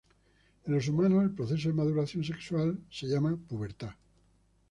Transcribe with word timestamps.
En 0.65 0.73
los 0.73 0.87
humanos, 0.87 1.21
el 1.23 1.29
proceso 1.35 1.67
de 1.69 1.75
maduración 1.75 2.23
sexual 2.23 2.75
es 2.89 3.01
llamado 3.03 3.37
pubertad. 3.37 3.91